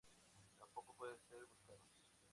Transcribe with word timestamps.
Tampoco 0.57 0.95
pueden 0.97 1.19
ser 1.29 1.37
buscados. 1.45 1.83